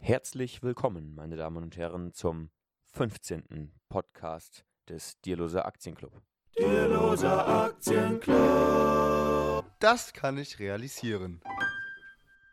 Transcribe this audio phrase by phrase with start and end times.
[0.00, 2.50] Herzlich willkommen, meine Damen und Herren, zum
[2.92, 3.72] 15.
[3.88, 6.22] Podcast des Dierloser Aktienclub.
[6.58, 9.64] Dierloser Aktienclub.
[9.80, 11.40] Das kann ich realisieren.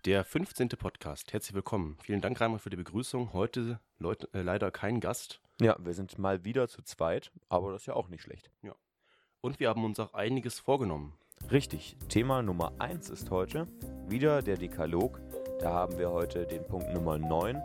[0.05, 0.69] Der 15.
[0.69, 1.33] Podcast.
[1.33, 1.97] Herzlich willkommen.
[2.01, 3.33] Vielen Dank, Reimer, für die Begrüßung.
[3.33, 5.39] Heute Leut, äh, leider kein Gast.
[5.61, 8.51] Ja, wir sind mal wieder zu zweit, aber das ist ja auch nicht schlecht.
[9.41, 11.13] Und wir haben uns auch einiges vorgenommen.
[11.51, 13.67] Richtig, Thema Nummer 1 ist heute
[14.07, 15.21] wieder der Dekalog.
[15.59, 17.61] Da haben wir heute den Punkt Nummer 9,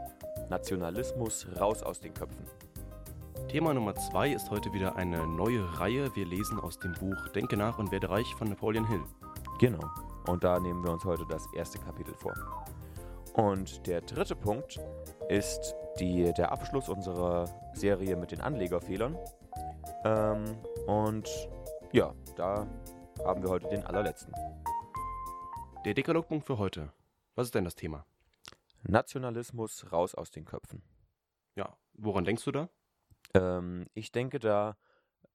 [0.48, 2.46] Nationalismus raus aus den Köpfen.
[3.48, 6.14] Thema Nummer zwei ist heute wieder eine neue Reihe.
[6.14, 9.02] Wir lesen aus dem Buch Denke nach und werde reich von Napoleon Hill.
[9.58, 9.90] Genau.
[10.26, 12.34] Und da nehmen wir uns heute das erste Kapitel vor.
[13.34, 14.78] Und der dritte Punkt
[15.28, 19.16] ist die, der Abschluss unserer Serie mit den Anlegerfehlern.
[20.04, 20.44] Ähm,
[20.86, 21.28] und
[21.92, 22.66] ja, da
[23.24, 24.32] haben wir heute den allerletzten.
[25.84, 26.90] Der Dekalogpunkt für heute.
[27.40, 28.04] Was ist denn das Thema?
[28.82, 30.82] Nationalismus raus aus den Köpfen.
[31.56, 32.68] Ja, woran denkst du da?
[33.32, 34.76] Ähm, ich denke da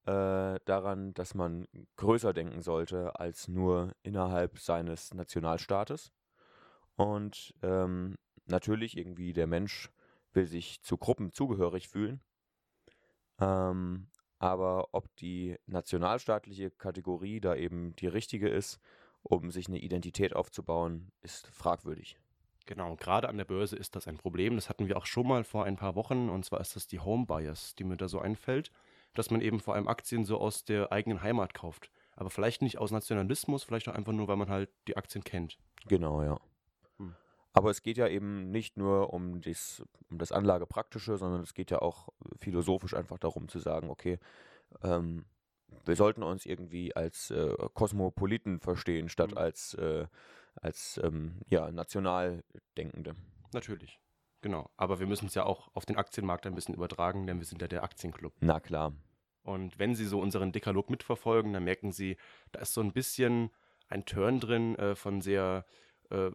[0.06, 6.14] äh, daran, dass man größer denken sollte als nur innerhalb seines Nationalstaates.
[6.96, 9.90] Und ähm, natürlich irgendwie der Mensch
[10.32, 12.22] will sich zu Gruppen zugehörig fühlen.
[13.40, 18.80] Ähm, aber ob die nationalstaatliche Kategorie da eben die richtige ist,
[19.28, 22.18] um sich eine Identität aufzubauen, ist fragwürdig.
[22.68, 24.56] Genau, gerade an der Börse ist das ein Problem.
[24.56, 26.30] Das hatten wir auch schon mal vor ein paar Wochen.
[26.30, 28.72] Und zwar ist das die Home Bias, die mir da so einfällt,
[29.14, 31.92] dass man eben vor allem Aktien so aus der eigenen Heimat kauft.
[32.16, 35.58] Aber vielleicht nicht aus Nationalismus, vielleicht auch einfach nur, weil man halt die Aktien kennt.
[35.88, 36.40] Genau, ja.
[36.98, 37.16] Hm.
[37.54, 41.72] Aber es geht ja eben nicht nur um das, um das Anlagepraktische, sondern es geht
[41.72, 42.10] ja auch
[42.40, 44.20] philosophisch einfach darum zu sagen, okay,
[44.82, 45.26] ähm,
[45.86, 49.38] wir sollten uns irgendwie als äh, Kosmopoliten verstehen, statt Mhm.
[49.38, 50.08] als, äh,
[50.56, 53.16] als ähm, ja, Nationaldenkende.
[53.54, 54.00] Natürlich.
[54.42, 54.70] Genau.
[54.78, 57.62] Aber wir müssen es ja auch auf den Aktienmarkt ein bisschen übertragen, denn wir sind
[57.62, 58.34] ja der Aktienclub.
[58.42, 58.94] Na klar.
[59.44, 62.18] Und wenn Sie so unseren Dekalog mitverfolgen, dann merken Sie,
[62.52, 63.52] da ist so ein bisschen
[63.90, 65.66] ein Turn drin äh, von sehr,
[66.10, 66.32] äh,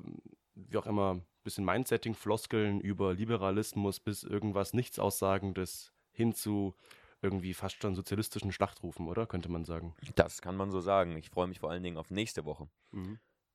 [0.54, 6.74] wie auch immer, bisschen Mindsetting-Floskeln über Liberalismus bis irgendwas Nichtsaussagendes hin zu
[7.22, 9.26] irgendwie fast schon sozialistischen Schlachtrufen, oder?
[9.26, 9.94] Könnte man sagen.
[10.14, 11.16] Das kann man so sagen.
[11.16, 12.68] Ich freue mich vor allen Dingen auf nächste Woche.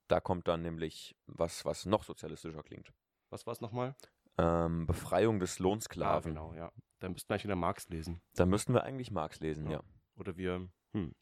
[0.07, 2.93] Da kommt dann nämlich was, was noch sozialistischer klingt.
[3.29, 3.95] Was war es nochmal?
[4.37, 6.33] Ähm, Befreiung des Lohnsklaven.
[6.33, 6.71] genau, ja.
[6.99, 8.21] Da müssten wir eigentlich wieder Marx lesen.
[8.35, 9.77] Da müssten wir eigentlich Marx lesen, Ja.
[9.77, 9.83] ja.
[10.17, 11.13] Oder wir hm,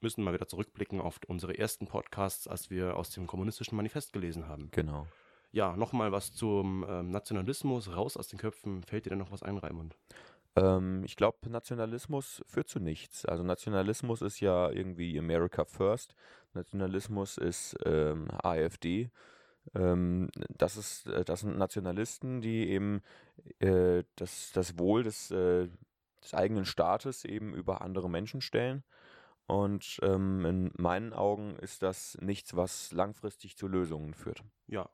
[0.00, 4.48] müssen mal wieder zurückblicken auf unsere ersten Podcasts, als wir aus dem kommunistischen Manifest gelesen
[4.48, 4.70] haben.
[4.72, 5.06] Genau.
[5.52, 8.82] Ja, nochmal was zum ähm, Nationalismus, raus aus den Köpfen.
[8.82, 9.96] Fällt dir denn noch was ein, Raimund?
[10.56, 13.24] Ähm, ich glaube, Nationalismus führt zu nichts.
[13.26, 16.14] Also Nationalismus ist ja irgendwie America First.
[16.54, 19.10] Nationalismus ist ähm, AfD.
[19.74, 23.02] Ähm, das, ist, äh, das sind Nationalisten, die eben
[23.58, 25.68] äh, das, das Wohl des, äh,
[26.22, 28.84] des eigenen Staates eben über andere Menschen stellen.
[29.46, 34.42] Und ähm, in meinen Augen ist das nichts, was langfristig zu Lösungen führt.
[34.66, 34.88] Ja,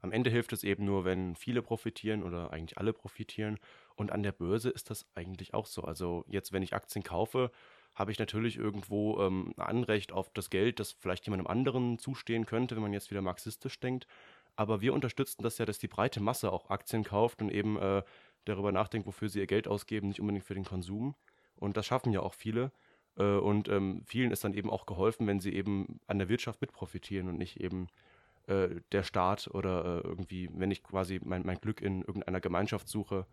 [0.00, 3.58] am Ende hilft es eben nur, wenn viele profitieren oder eigentlich alle profitieren.
[3.98, 5.82] Und an der Börse ist das eigentlich auch so.
[5.82, 7.50] Also jetzt, wenn ich Aktien kaufe,
[7.96, 12.46] habe ich natürlich irgendwo ähm, ein Anrecht auf das Geld, das vielleicht jemandem anderen zustehen
[12.46, 14.06] könnte, wenn man jetzt wieder marxistisch denkt.
[14.54, 18.04] Aber wir unterstützen das ja, dass die breite Masse auch Aktien kauft und eben äh,
[18.44, 21.16] darüber nachdenkt, wofür sie ihr Geld ausgeben, nicht unbedingt für den Konsum.
[21.56, 22.70] Und das schaffen ja auch viele.
[23.16, 26.60] Äh, und ähm, vielen ist dann eben auch geholfen, wenn sie eben an der Wirtschaft
[26.60, 27.88] mit profitieren und nicht eben
[28.46, 32.88] äh, der Staat oder äh, irgendwie, wenn ich quasi mein, mein Glück in irgendeiner Gemeinschaft
[32.88, 33.26] suche,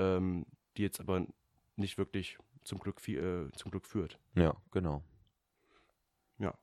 [0.00, 0.46] ähm,
[0.76, 1.26] die jetzt aber
[1.76, 4.18] nicht wirklich zum Glück, viel, äh, zum Glück führt.
[4.34, 5.02] Ja, genau.
[6.38, 6.54] Ja.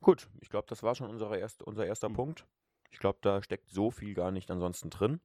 [0.00, 2.14] Gut, ich glaube, das war schon unser, erst, unser erster Mhm.
[2.14, 2.46] Punkt.
[2.90, 5.20] Ich glaube, da steckt so viel gar nicht ansonsten drin.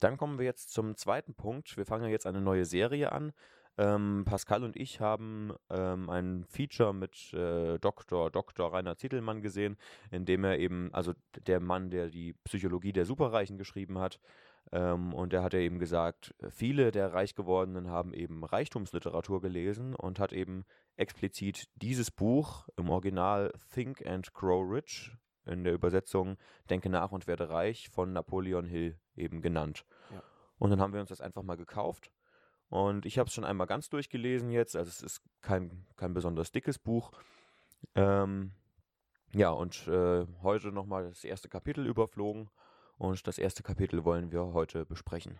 [0.00, 1.76] Dann kommen wir jetzt zum zweiten Punkt.
[1.76, 3.32] Wir fangen ja jetzt eine neue Serie an.
[3.78, 8.30] Ähm, Pascal und ich haben ähm, ein Feature mit äh, Dr.
[8.30, 8.72] Dr.
[8.72, 9.76] Rainer Zittelmann gesehen,
[10.10, 11.14] in dem er eben, also
[11.46, 14.20] der Mann, der die Psychologie der Superreichen geschrieben hat,
[14.70, 19.94] ähm, und der hat ja eben gesagt, viele der reich gewordenen haben eben Reichtumsliteratur gelesen
[19.94, 20.64] und hat eben
[20.96, 25.12] explizit dieses Buch im Original Think and Grow Rich
[25.44, 26.36] in der Übersetzung
[26.70, 29.84] Denke nach und werde reich von Napoleon Hill eben genannt.
[30.10, 30.22] Ja.
[30.58, 32.12] Und dann haben wir uns das einfach mal gekauft.
[32.68, 34.76] Und ich habe es schon einmal ganz durchgelesen jetzt.
[34.76, 37.10] Also es ist kein, kein besonders dickes Buch.
[37.94, 38.52] Ähm,
[39.32, 42.48] ja, und äh, heute nochmal das erste Kapitel überflogen.
[43.02, 45.36] Und das erste Kapitel wollen wir heute besprechen.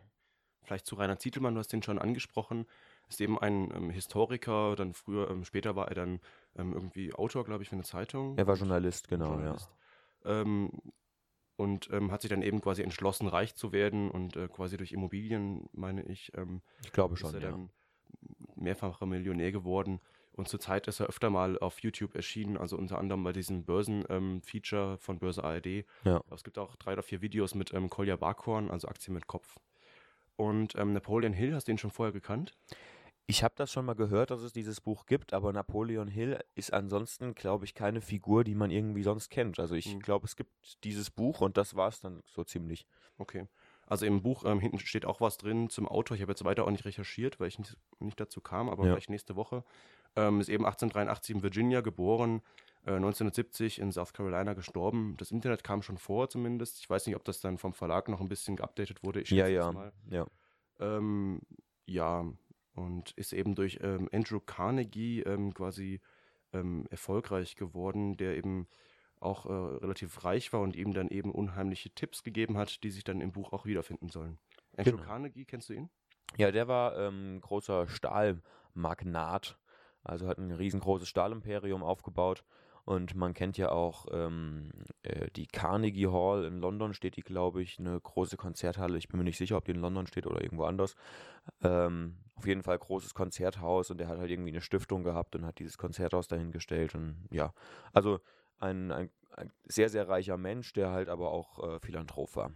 [0.65, 2.67] Vielleicht zu Rainer Zietelmann, du hast den schon angesprochen,
[3.09, 6.21] ist eben ein ähm, Historiker, dann früher, ähm, später war er dann
[6.57, 8.37] ähm, irgendwie Autor, glaube ich, für eine Zeitung.
[8.37, 9.71] Er war Journalist, genau, Journalist.
[10.25, 10.73] Ähm,
[11.55, 14.91] und ähm, hat sich dann eben quasi entschlossen, reich zu werden und äh, quasi durch
[14.91, 17.51] Immobilien, meine ich, ähm, Ich glaube ist schon, er ja.
[17.53, 17.71] dann
[18.57, 20.01] mehrfacher Millionär geworden.
[20.35, 24.97] Und zurzeit ist er öfter mal auf YouTube erschienen, also unter anderem bei diesem Börsen-Feature
[24.99, 25.85] von Börse ARD.
[26.05, 26.23] Ja.
[26.31, 29.59] Es gibt auch drei oder vier Videos mit ähm, Kolja Barkhorn, also Aktien mit Kopf.
[30.37, 32.53] Und ähm, Napoleon Hill, hast du ihn schon vorher gekannt?
[33.27, 36.73] Ich habe das schon mal gehört, dass es dieses Buch gibt, aber Napoleon Hill ist
[36.73, 39.61] ansonsten, glaube ich, keine Figur, die man irgendwie sonst kennt.
[39.61, 40.01] Also ich Hm.
[40.01, 40.51] glaube, es gibt
[40.85, 42.87] dieses Buch und das war es dann so ziemlich.
[43.19, 43.47] Okay.
[43.93, 46.15] Also im Buch ähm, hinten steht auch was drin zum Autor.
[46.15, 48.93] Ich habe jetzt weiter auch nicht recherchiert, weil ich nicht, nicht dazu kam, aber Ja.
[48.95, 49.65] vielleicht nächste Woche.
[50.17, 52.41] Ähm, ist eben 1883 in Virginia geboren,
[52.87, 55.15] äh, 1970 in South Carolina gestorben.
[55.19, 56.79] Das Internet kam schon vor zumindest.
[56.81, 59.21] Ich weiß nicht, ob das dann vom Verlag noch ein bisschen geupdatet wurde.
[59.21, 59.93] Ich Ja, ja, Mal.
[60.09, 60.27] ja.
[60.81, 61.41] Ähm,
[61.85, 62.25] ja,
[62.73, 66.01] und ist eben durch ähm, Andrew Carnegie ähm, quasi
[66.55, 68.69] ähm, erfolgreich geworden, der eben
[69.23, 73.05] auch äh, relativ reich war und ihm dann eben unheimliche Tipps gegeben hat, die sich
[73.05, 74.39] dann im Buch auch wiederfinden sollen.
[74.77, 75.03] Andrew Genau.
[75.05, 75.91] Carnegie, kennst du ihn?
[76.37, 79.59] Ja, der war ähm, großer Stahlmagnat,
[80.03, 82.45] also hat ein riesengroßes Stahlimperium aufgebaut.
[82.85, 84.71] Und man kennt ja auch ähm,
[85.05, 88.99] äh, die Carnegie Hall in London steht die, glaube ich, eine große Konzerthalle.
[88.99, 90.97] Ich bin mir nicht sicher, ob die in London steht oder irgendwo anders.
[91.63, 95.47] Ähm, auf jeden Fall großes Konzerthaus und der hat halt irgendwie eine Stiftung gehabt und
[95.47, 96.97] hat dieses Konzerthaus dahingestellt.
[96.97, 97.55] Und ja,
[97.93, 98.19] also
[98.63, 102.53] ein, ein, ein sehr, sehr reicher Mensch, der halt aber auch äh, Philanthrop war.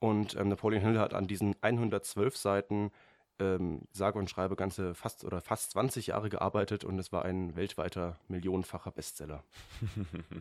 [0.00, 2.90] Und ähm, Napoleon Hill hat an diesen 112 Seiten
[3.38, 7.54] ähm, sage und schreibe ganze fast oder fast 20 Jahre gearbeitet und es war ein
[7.54, 9.44] weltweiter millionenfacher Bestseller.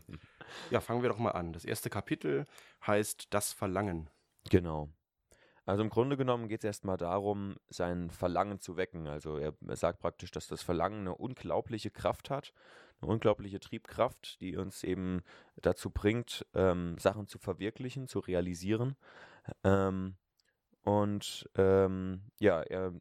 [0.71, 1.53] Ja, fangen wir doch mal an.
[1.53, 2.47] Das erste Kapitel
[2.87, 4.09] heißt Das Verlangen.
[4.49, 4.89] Genau.
[5.67, 9.05] Also im Grunde genommen geht es erstmal darum, sein Verlangen zu wecken.
[9.05, 12.51] Also er, er sagt praktisch, dass das Verlangen eine unglaubliche Kraft hat,
[13.01, 15.21] eine unglaubliche Triebkraft, die uns eben
[15.61, 18.95] dazu bringt, ähm, Sachen zu verwirklichen, zu realisieren.
[19.63, 20.15] Ähm,
[20.83, 22.93] und ähm, ja, er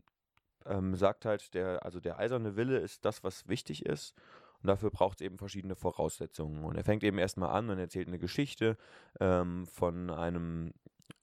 [0.67, 4.15] ähm, sagt halt, der, also der eiserne Wille ist das, was wichtig ist.
[4.63, 6.65] Und dafür braucht es eben verschiedene Voraussetzungen.
[6.65, 8.77] Und er fängt eben erstmal an und erzählt eine Geschichte
[9.21, 10.73] ähm, von einem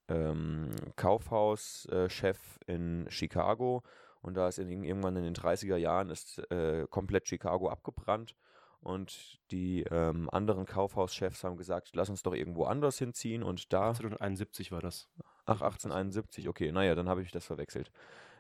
[0.08, 3.84] ähm, Kaufhauschef in Chicago.
[4.22, 8.36] Und da ist in, irgendwann in den 30er Jahren ist äh, komplett Chicago abgebrannt.
[8.86, 13.42] Und die ähm, anderen Kaufhauschefs haben gesagt, lass uns doch irgendwo anders hinziehen.
[13.42, 15.10] Und da 1871 war das.
[15.48, 17.92] Ach, 1871, okay, naja, dann habe ich das verwechselt.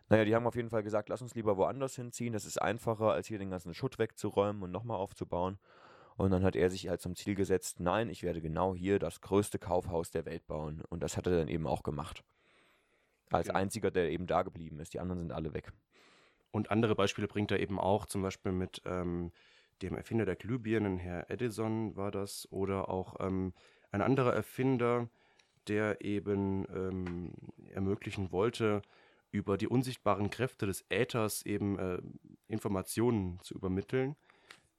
[0.07, 3.11] Naja, die haben auf jeden Fall gesagt, lass uns lieber woanders hinziehen, das ist einfacher,
[3.11, 5.57] als hier den ganzen Schutt wegzuräumen und nochmal aufzubauen.
[6.15, 9.21] Und dann hat er sich halt zum Ziel gesetzt, nein, ich werde genau hier das
[9.21, 10.83] größte Kaufhaus der Welt bauen.
[10.89, 12.23] Und das hat er dann eben auch gemacht.
[13.31, 13.57] Als Genau.
[13.57, 14.93] einziger, der eben da geblieben ist.
[14.93, 15.71] Die anderen sind alle weg.
[16.51, 19.31] Und andere Beispiele bringt er eben auch, zum Beispiel mit ähm,
[19.81, 23.53] dem Erfinder der Glühbirnen, Herr Edison war das, oder auch ähm,
[23.91, 25.09] ein anderer Erfinder,
[25.67, 27.33] der eben ähm,
[27.73, 28.81] ermöglichen wollte,
[29.31, 32.01] über die unsichtbaren Kräfte des Äthers eben äh,
[32.47, 34.15] Informationen zu übermitteln.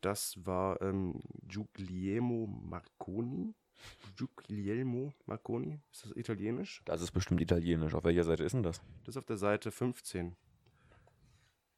[0.00, 1.20] Das war ähm,
[1.52, 3.54] Guglielmo Marconi.
[4.18, 6.80] Guglielmo Marconi, ist das italienisch?
[6.86, 7.94] Das ist bestimmt italienisch.
[7.94, 8.80] Auf welcher Seite ist denn das?
[9.04, 10.34] Das ist auf der Seite 15.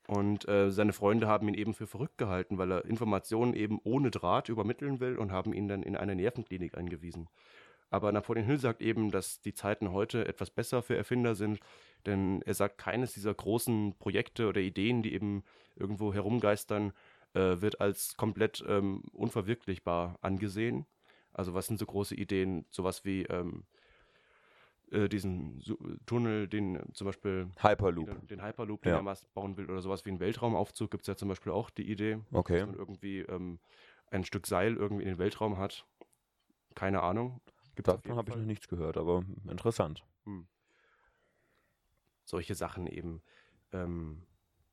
[0.09, 4.11] Und äh, seine Freunde haben ihn eben für verrückt gehalten, weil er Informationen eben ohne
[4.11, 7.29] Draht übermitteln will und haben ihn dann in eine Nervenklinik eingewiesen.
[7.91, 11.61] Aber Napoleon Hill sagt eben, dass die Zeiten heute etwas besser für Erfinder sind,
[12.07, 15.45] denn er sagt, keines dieser großen Projekte oder Ideen, die eben
[15.77, 16.95] irgendwo herumgeistern,
[17.35, 20.87] äh, wird als komplett ähm, unverwirklichbar angesehen.
[21.35, 23.65] Also was sind so große Ideen, sowas wie ähm,
[24.93, 25.63] äh, diesen
[26.07, 28.07] Tunnel, den zum Beispiel Hyperloop.
[28.07, 28.97] den, den Hyperloop, den Ja.
[28.99, 31.71] er mal bauen will, oder sowas wie einen Weltraumaufzug, gibt es ja zum Beispiel auch
[31.71, 32.59] die Idee, Okay.
[32.61, 33.59] dass man irgendwie ähm,
[34.11, 35.87] ein Stück Seil irgendwie in den Weltraum hat.
[36.75, 37.41] Keine Ahnung.
[37.75, 40.05] Gibt's Davon habe ich noch nichts gehört, aber interessant.
[42.25, 43.23] Solche Sachen eben,
[43.73, 44.23] ähm,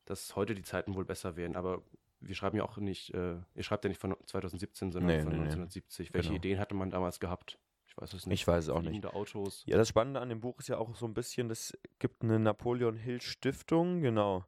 [0.04, 1.82] dass heute die Zeiten wohl besser wären, aber
[2.20, 5.30] wir schreiben ja auch nicht, äh, ihr schreibt ja nicht von 2017, sondern Nee, von
[5.32, 5.42] nee, nee.
[5.44, 6.12] 1970.
[6.14, 6.36] Welche Genau.
[6.36, 7.58] Ideen hatte man damals gehabt?
[7.96, 8.40] Ich weiß es nicht.
[8.42, 9.06] Ich weiß es auch nicht.
[9.06, 9.62] Autos.
[9.66, 12.38] Ja, das Spannende an dem Buch ist ja auch so ein bisschen, es gibt eine
[12.38, 14.44] Napoleon Hill Stiftung, genau.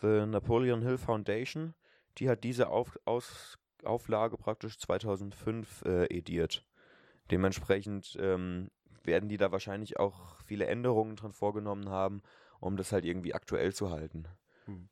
[0.00, 1.74] The Napoleon Hill Foundation.
[2.18, 6.64] Die hat diese Auf Aus Auflage praktisch 2005 äh, ediert.
[7.30, 8.70] Dementsprechend ähm,
[9.04, 12.22] werden die da wahrscheinlich auch viele Änderungen dran vorgenommen haben,
[12.58, 14.26] um das halt irgendwie aktuell zu halten.
[14.64, 14.88] Hm.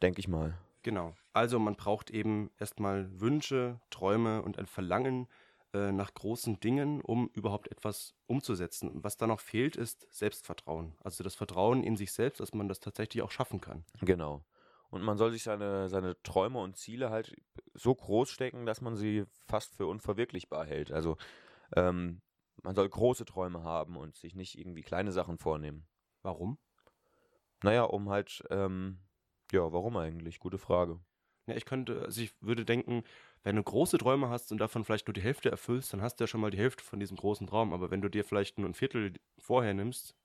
[0.00, 0.56] Denke ich mal.
[0.82, 1.14] Genau.
[1.34, 5.28] Also man braucht eben erstmal Wünsche, Träume und ein Verlangen
[5.76, 8.88] äh, nach großen Dingen, um überhaupt etwas umzusetzen.
[8.88, 10.94] Und was da noch fehlt, ist Selbstvertrauen.
[11.04, 13.84] Also das Vertrauen in sich selbst, dass man das tatsächlich auch schaffen kann.
[14.00, 14.44] Genau.
[14.88, 17.36] Und man soll sich seine, seine Träume und Ziele halt
[17.74, 20.92] so groß stecken, dass man sie fast für unverwirklichbar hält.
[20.92, 21.18] Also
[21.74, 22.22] ähm,
[22.62, 25.86] man soll große Träume haben und sich nicht irgendwie kleine Sachen vornehmen.
[26.22, 26.58] Warum?
[27.62, 29.00] Naja, um halt, ähm,
[29.52, 30.38] ja, warum eigentlich?
[30.38, 31.00] Gute Frage.
[31.46, 33.04] Ja, ich könnte, also ich würde denken,
[33.46, 36.24] wenn du große Träume hast und davon vielleicht nur die Hälfte erfüllst, dann hast du
[36.24, 37.72] ja schon mal die Hälfte von diesem großen Traum.
[37.72, 40.16] Aber wenn du dir vielleicht nur ein Viertel vorher nimmst,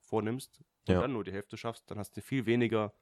[0.00, 1.02] vornimmst und Ja.
[1.02, 2.94] dann nur die Hälfte schaffst, dann hast du viel weniger,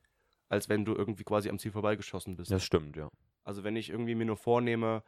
[0.48, 2.50] als wenn du irgendwie quasi am Ziel vorbeigeschossen bist.
[2.50, 3.10] Das stimmt, ja.
[3.44, 5.02] Also wenn ich irgendwie mir nur vornehme,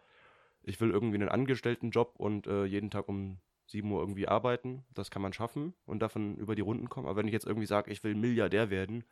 [0.63, 5.11] ich will irgendwie einen Angestelltenjob und äh, jeden Tag um 7 Uhr irgendwie arbeiten, das
[5.11, 7.07] kann man schaffen und davon über die Runden kommen.
[7.07, 9.05] Aber wenn ich jetzt irgendwie sage, ich will Milliardär werden,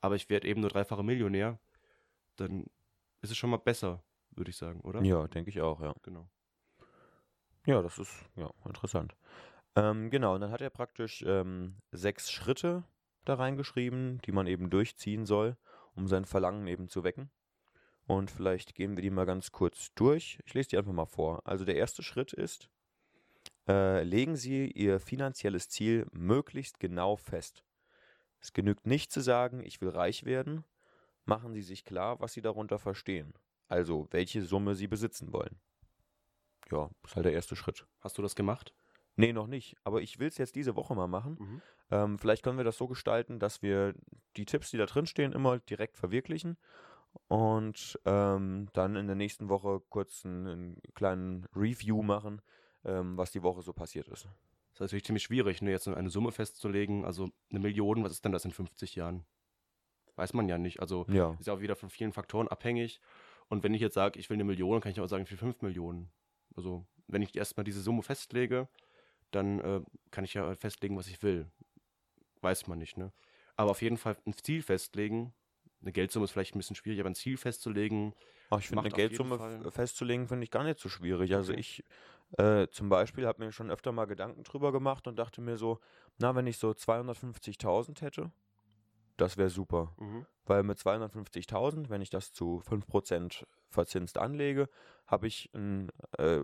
[0.00, 1.58] aber ich werde eben nur dreifache Millionär,
[2.36, 2.64] dann
[3.20, 4.02] ist es schon mal besser,
[4.36, 5.02] würde ich sagen, oder?
[5.02, 5.94] Ja, denke ich auch, ja.
[6.02, 6.28] Genau.
[7.66, 9.16] Ja, das ist ja interessant.
[9.74, 12.84] Ähm, genau, und dann hat er praktisch ähm, sechs Schritte
[13.24, 15.56] da reingeschrieben, die man eben durchziehen soll,
[15.94, 17.30] um sein Verlangen eben zu wecken.
[18.06, 20.38] Und vielleicht gehen wir die mal ganz kurz durch.
[20.46, 21.42] Ich lese die einfach mal vor.
[21.44, 22.70] Also der erste Schritt ist,
[23.68, 27.64] äh, legen Sie Ihr finanzielles Ziel möglichst genau fest.
[28.40, 30.64] Es genügt nicht zu sagen, ich will reich werden.
[31.24, 33.34] Machen Sie sich klar, was Sie darunter verstehen.
[33.68, 35.58] Also, welche Summe Sie besitzen wollen.
[36.70, 37.86] Ja, ist halt der erste Schritt.
[38.00, 38.74] Hast du das gemacht?
[39.16, 39.76] Nee, noch nicht.
[39.84, 41.36] Aber ich will es jetzt diese Woche mal machen.
[41.38, 41.62] Mhm.
[41.90, 43.94] Ähm, vielleicht können wir das so gestalten, dass wir
[44.36, 46.58] die Tipps, die da drin stehen, immer direkt verwirklichen
[47.28, 52.42] und ähm, dann in der nächsten Woche kurz einen, einen kleinen Review machen,
[52.84, 54.24] ähm, was die Woche so passiert ist.
[54.24, 57.04] Das ist natürlich ziemlich schwierig, ne, jetzt eine Summe festzulegen.
[57.04, 59.24] Also eine Million, was ist denn das in 50 Jahren?
[60.16, 60.80] Weiß man ja nicht.
[60.80, 63.00] Also Ja, ist ja auch wieder von vielen Faktoren abhängig.
[63.48, 65.38] Und wenn ich jetzt sage, ich will eine Million, kann ich auch sagen, ich will
[65.38, 66.10] 5 Millionen.
[66.56, 68.68] Also wenn ich erstmal diese Summe festlege,
[69.30, 71.50] dann äh, kann ich ja festlegen, was ich will.
[72.40, 73.12] Weiß man nicht, ne?
[73.56, 75.32] Aber auf jeden Fall ein Ziel festlegen.
[75.80, 78.14] Eine Geldsumme ist vielleicht ein bisschen schwierig, aber ein Ziel festzulegen.
[78.50, 81.34] Ach, ich finde eine Geldsumme festzulegen, finde ich gar nicht so schwierig.
[81.34, 81.84] Also ich
[82.38, 85.78] äh, zum Beispiel habe mir schon öfter mal Gedanken drüber gemacht und dachte mir so,
[86.18, 88.32] na, wenn ich so 250.000 hätte,
[89.16, 89.94] das wäre super.
[90.44, 94.68] Weil mit 250.000, wenn ich das zu 5% verzinst anlege,
[95.06, 96.40] habe ich ein, äh,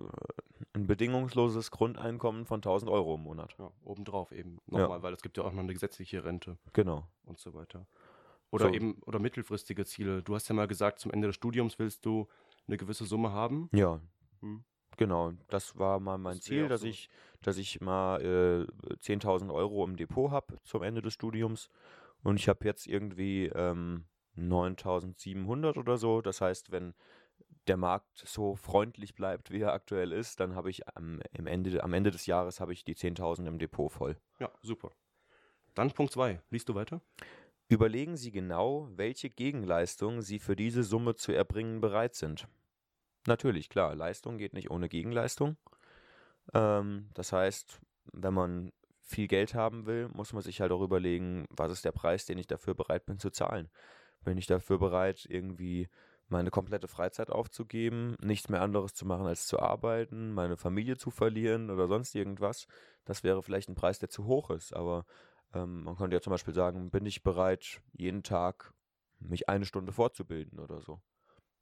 [0.74, 3.54] ein bedingungsloses Grundeinkommen von 1000 Euro im Monat.
[3.58, 4.58] Ja, obendrauf eben.
[4.70, 4.80] Ja.
[4.80, 7.06] Nochmal, weil es gibt ja auch noch eine gesetzliche Rente Genau.
[7.24, 7.86] und so weiter.
[8.50, 8.74] Oder So.
[8.74, 10.22] eben, oder mittelfristige Ziele.
[10.22, 12.28] Du hast ja mal gesagt, zum Ende des Studiums willst du
[12.66, 13.68] eine gewisse Summe haben.
[13.72, 14.00] Ja.
[14.40, 14.64] Hm.
[14.98, 16.86] Genau, das war mal mein Das Ziel, dass so.
[16.86, 17.08] ich,
[17.40, 21.70] dass ich mal äh, 10.000 Euro im Depot habe zum Ende des Studiums.
[22.22, 24.04] Und ich habe jetzt irgendwie ähm,
[24.36, 26.22] 9.700 oder so.
[26.22, 26.94] Das heißt, wenn
[27.66, 31.92] der Markt so freundlich bleibt, wie er aktuell ist, dann habe ich am, Ende, am
[31.92, 34.16] Ende des Jahres habe ich die 10.000 im Depot voll.
[34.40, 34.90] Ja, super.
[35.74, 36.40] Dann Punkt 2.
[36.50, 37.00] Liest du weiter?
[37.68, 42.46] Überlegen Sie genau, welche Gegenleistung Sie für diese Summe zu erbringen bereit sind.
[43.26, 45.56] Natürlich, klar, Leistung geht nicht ohne Gegenleistung.
[46.52, 47.80] Ähm, das heißt,
[48.12, 48.72] wenn man
[49.02, 52.38] viel Geld haben will, muss man sich halt auch überlegen, was ist der Preis, den
[52.38, 53.68] ich dafür bereit bin zu zahlen.
[54.24, 55.88] Bin ich dafür bereit, irgendwie
[56.28, 61.10] meine komplette Freizeit aufzugeben, nichts mehr anderes zu machen als zu arbeiten, meine Familie zu
[61.10, 62.66] verlieren oder sonst irgendwas?
[63.04, 65.04] Das wäre vielleicht ein Preis, der zu hoch ist, aber
[65.52, 68.72] ähm, man könnte ja zum Beispiel sagen, bin ich bereit, jeden Tag
[69.18, 71.00] mich eine Stunde fortzubilden oder so.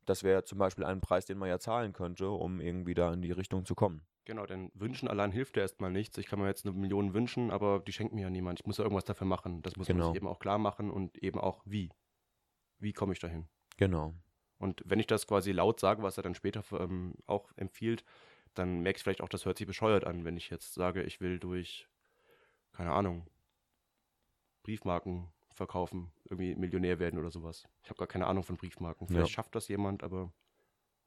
[0.06, 3.22] Das wäre zum Beispiel ein Preis, den man ja zahlen könnte, um irgendwie da in
[3.22, 4.02] die Richtung zu kommen.
[4.30, 6.16] Genau, denn Wünschen allein hilft ja erstmal nichts.
[6.16, 8.60] Ich kann mir jetzt eine Million wünschen, aber die schenkt mir ja niemand.
[8.60, 9.60] Ich muss ja irgendwas dafür machen.
[9.62, 10.10] Das muss man Genau.
[10.10, 11.90] sich eben auch klar machen und eben auch wie.
[12.78, 13.48] Wie komme ich dahin?
[13.76, 14.14] Genau.
[14.58, 18.04] Und wenn ich das quasi laut sage, was er dann später ähm, auch empfiehlt,
[18.54, 21.20] dann merke ich vielleicht auch, das hört sich bescheuert an, wenn ich jetzt sage, ich
[21.20, 21.88] will durch,
[22.70, 23.26] keine Ahnung,
[24.62, 27.66] Briefmarken verkaufen, irgendwie Millionär werden oder sowas.
[27.82, 29.08] Ich habe gar keine Ahnung von Briefmarken.
[29.08, 29.34] Vielleicht Ja.
[29.34, 30.32] schafft das jemand, aber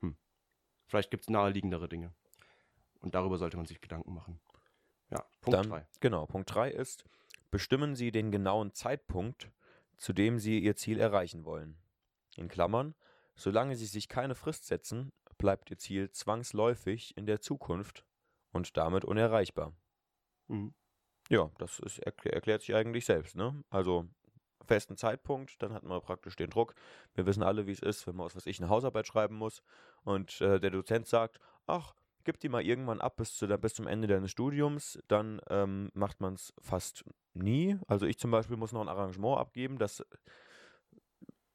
[0.02, 0.18] hm.
[0.88, 2.14] vielleicht gibt es naheliegendere Dinge.
[3.04, 4.40] Und darüber sollte man sich Gedanken machen.
[5.12, 5.88] Ja, Punkt Dann, 3.
[6.00, 7.04] genau, Punkt 3 ist,
[7.52, 9.52] bestimmen Sie den genauen Zeitpunkt,
[9.98, 11.78] zu dem Sie Ihr Ziel erreichen wollen.
[12.38, 12.96] In Klammern,
[13.36, 18.06] solange Sie sich keine Frist setzen, bleibt Ihr Ziel zwangsläufig in der Zukunft
[18.52, 19.74] und damit unerreichbar.
[20.48, 20.74] Mhm.
[21.30, 23.64] Ja, das ist, erkl erklärt sich eigentlich selbst, ne?
[23.70, 24.08] Also
[24.66, 26.74] festen Zeitpunkt, dann hat man praktisch den Druck.
[27.16, 29.62] Wir wissen alle, wie es ist, wenn man was weiß ich, eine Hausarbeit schreiben muss
[30.04, 31.94] und äh, der Dozent sagt, ach,
[32.24, 36.22] gib die mal irgendwann ab bis, zu, bis zum Ende deines Studiums, dann ähm, macht
[36.22, 37.04] man es fast
[37.34, 37.78] nie.
[37.88, 40.06] Also ich zum Beispiel muss noch ein Arrangement abgeben, das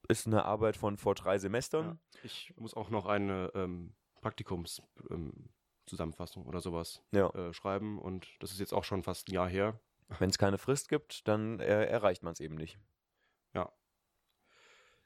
[0.08, 1.84] ist eine Arbeit von vor drei Semestern.
[1.84, 1.98] Ja.
[2.22, 7.28] Ich muss auch noch eine ähm, Praktikumszusammenfassung oder sowas Ja.
[7.30, 9.80] äh, schreiben und das ist jetzt auch schon fast ein Jahr her.
[10.18, 12.78] Wenn es keine Frist gibt, dann äh, erreicht man es eben nicht.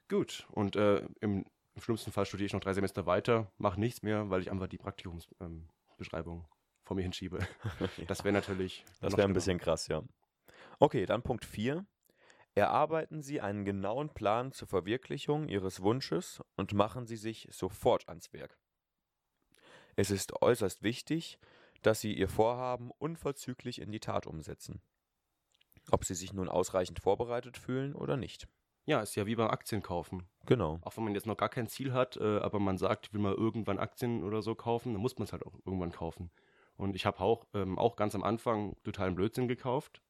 [0.09, 4.01] Gut, und äh, im, im schlimmsten Fall studiere ich noch drei Semester weiter, mache nichts
[4.01, 6.45] mehr, weil ich einfach die Praktikumsbeschreibung ähm,
[6.83, 7.39] vor mir hinschiebe.
[8.07, 8.85] Das wäre natürlich.
[9.01, 10.03] Das wäre ein bisschen krass, ja.
[10.79, 11.85] Okay, dann Punkt 4.
[12.55, 18.31] Erarbeiten Sie einen genauen Plan zur Verwirklichung Ihres Wunsches und machen Sie sich sofort ans
[18.31, 18.59] Werk.
[19.95, 21.39] Es ist äußerst wichtig,
[21.81, 24.81] dass Sie Ihr Vorhaben unverzüglich in die Tat umsetzen.
[25.91, 28.47] Ob Sie sich nun ausreichend vorbereitet fühlen oder nicht.
[28.85, 30.27] Ja, ist ja wie beim Aktien kaufen.
[30.45, 30.79] Genau.
[30.81, 33.21] Auch wenn man jetzt noch gar kein Ziel hat, äh, aber man sagt, ich will
[33.21, 36.31] mal irgendwann Aktien oder so kaufen, dann muss man es halt auch irgendwann kaufen.
[36.75, 40.01] Und ich habe auch, ähm, auch ganz am Anfang totalen Blödsinn gekauft.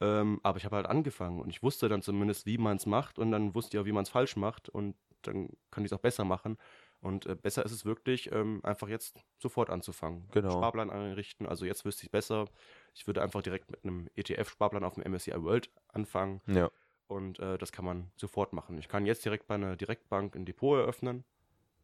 [0.00, 3.18] Ähm, aber ich habe halt angefangen und ich wusste dann zumindest, wie man es macht
[3.18, 5.96] und dann wusste ich auch, wie man es falsch macht und dann kann ich es
[5.96, 6.56] auch besser machen.
[7.00, 10.28] Und äh, besser ist es wirklich, ähm, einfach jetzt sofort anzufangen.
[10.32, 10.50] Genau.
[10.50, 11.46] Sparplan einrichten.
[11.46, 12.46] Also jetzt wüsste ich besser.
[12.94, 16.42] Ich würde einfach direkt mit einem ETF-Sparplan auf dem MSCI World anfangen.
[16.46, 16.70] Ja.
[17.10, 18.78] Und äh, das kann man sofort machen.
[18.78, 21.24] Ich kann jetzt direkt bei einer Direktbank ein Depot eröffnen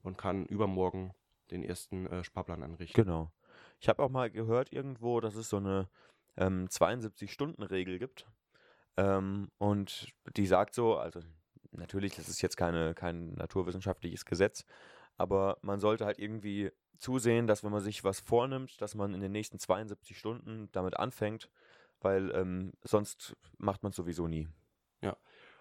[0.04, 1.14] und kann übermorgen
[1.50, 3.02] den ersten äh, Sparplan anrichten.
[3.02, 3.32] Genau.
[3.80, 5.88] Ich habe auch mal gehört irgendwo, dass es so eine
[6.36, 8.24] ähm, 72-Stunden-Regel gibt.
[8.96, 11.18] Ähm, und die sagt so, also
[11.72, 14.64] natürlich, das ist jetzt keine, kein naturwissenschaftliches Gesetz,
[15.16, 19.20] aber man sollte halt irgendwie zusehen, dass wenn man sich was vornimmt, dass man in
[19.20, 21.50] den nächsten 72 Stunden damit anfängt,
[22.00, 24.46] weil ähm, sonst macht man es sowieso nie.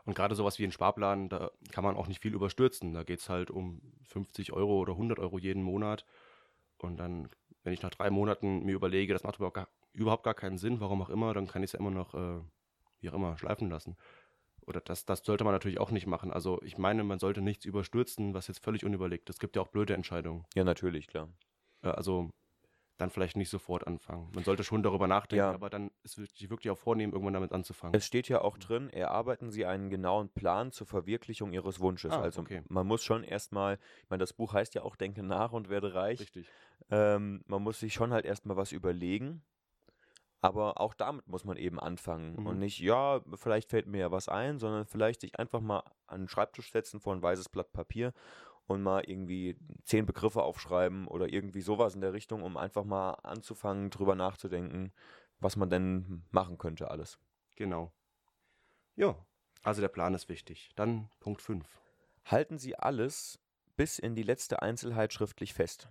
[0.06, 2.94] Und gerade sowas wie ein Sparplan, da kann man auch nicht viel überstürzen.
[2.94, 6.06] Da geht es halt um 50 Euro oder 100 Euro jeden Monat.
[6.78, 7.30] Und dann,
[7.64, 10.80] wenn ich nach drei Monaten mir überlege, das macht überhaupt gar, überhaupt gar keinen Sinn,
[10.80, 12.40] warum auch immer, dann kann ich es ja immer noch, äh,
[13.00, 13.98] wie auch immer, schleifen lassen.
[14.62, 16.32] Oder das, das sollte man natürlich auch nicht machen.
[16.32, 19.38] Also ich meine, man sollte nichts überstürzen, was jetzt völlig unüberlegt ist.
[19.38, 20.46] Es gibt ja auch blöde Entscheidungen.
[20.54, 21.30] Ja, natürlich, klar.
[21.82, 22.30] Also
[22.98, 24.32] dann vielleicht nicht sofort anfangen.
[24.34, 25.52] Man sollte schon darüber nachdenken, Ja.
[25.52, 27.94] aber dann ist sich wirklich auch vornehmen, irgendwann damit anzufangen.
[27.96, 32.14] Es steht ja auch drin, erarbeiten Sie einen genauen Plan zur Verwirklichung Ihres Wunsches.
[32.14, 32.62] Ah, also okay.
[32.70, 35.94] man muss schon erstmal, ich meine, das Buch heißt ja auch Denke nach und werde
[35.94, 36.22] reich.
[36.22, 36.48] Richtig.
[36.90, 39.44] Ähm, man muss sich schon halt erstmal was überlegen.
[40.42, 42.36] Aber auch damit muss man eben anfangen.
[42.40, 42.46] Mhm.
[42.46, 46.22] Und nicht, ja, vielleicht fällt mir ja was ein, sondern vielleicht sich einfach mal an
[46.22, 48.14] den Schreibtisch setzen vor ein weißes Blatt Papier
[48.68, 53.12] und mal irgendwie zehn Begriffe aufschreiben oder irgendwie sowas in der Richtung, um einfach mal
[53.24, 54.92] anzufangen, drüber nachzudenken,
[55.40, 57.20] was man denn machen könnte alles.
[57.56, 57.94] Genau.
[58.96, 59.16] Ja,
[59.64, 60.72] also der Plan ist wichtig.
[60.76, 61.66] Dann Punkt 5.
[62.26, 63.40] Halten Sie alles
[63.76, 65.90] bis in die letzte Einzelheit schriftlich fest.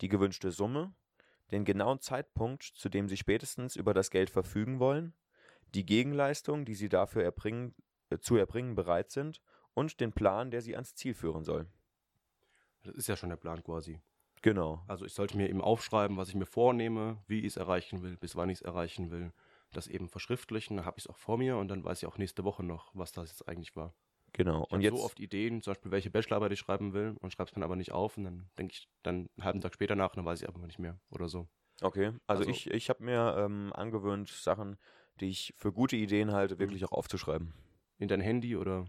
[0.00, 0.94] Die gewünschte Summe,
[1.50, 5.14] den genauen Zeitpunkt, zu dem Sie spätestens über das Geld verfügen wollen,
[5.74, 7.74] die Gegenleistung, die Sie dafür erbringen,
[8.10, 9.40] äh, zu erbringen bereit sind
[9.74, 11.66] und den Plan, der Sie ans Ziel führen soll.
[12.84, 14.00] Das ist ja schon der Plan quasi.
[14.42, 14.84] Genau.
[14.86, 18.16] Also ich sollte mir eben aufschreiben, was ich mir vornehme, wie ich es erreichen will,
[18.16, 19.32] bis wann ich es erreichen will.
[19.72, 22.18] Das eben verschriftlichen, dann habe ich es auch vor mir und dann weiß ich auch
[22.18, 23.94] nächste Woche noch, was das jetzt eigentlich war.
[24.32, 24.66] Genau.
[24.68, 27.32] Ich Und habe jetzt so oft Ideen, zum Beispiel welche Bachelorarbeit ich schreiben will und
[27.32, 29.96] schreibe es dann aber nicht auf und dann denke ich dann einen halben Tag später
[29.96, 31.48] nach und dann weiß ich einfach nicht mehr oder so.
[31.82, 34.76] Okay, also, Also- ich, ich habe mir ähm, angewöhnt, Sachen,
[35.20, 36.32] die ich für gute Ideen Mhm.
[36.32, 37.52] halte, wirklich auch aufzuschreiben.
[37.98, 38.86] In dein Handy oder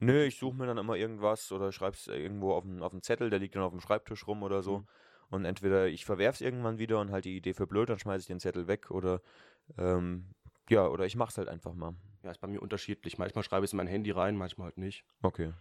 [0.00, 3.38] Nö, ich suche mir dann immer irgendwas oder schreib's irgendwo auf einen, auf Zettel, der
[3.38, 4.78] liegt dann auf dem Schreibtisch rum oder so.
[4.78, 4.86] Mhm.
[5.30, 8.26] Und entweder ich verwerf's irgendwann wieder und halt die Idee für blöd, dann schmeiße ich
[8.28, 9.20] den Zettel weg oder
[9.76, 10.34] ähm,
[10.70, 11.94] ja, oder ich mach's halt einfach mal.
[12.22, 13.18] ja, ist bei mir unterschiedlich.
[13.18, 15.04] Manchmal schreibe ich es in mein Handy rein, manchmal halt nicht.
[15.22, 15.52] Okay.